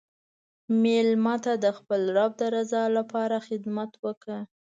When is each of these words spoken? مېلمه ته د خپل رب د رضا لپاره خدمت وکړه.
مېلمه 0.83 1.35
ته 1.43 1.53
د 1.63 1.65
خپل 1.77 2.01
رب 2.15 2.31
د 2.39 2.41
رضا 2.55 2.83
لپاره 2.97 3.37
خدمت 3.47 3.91
وکړه. 4.05 4.39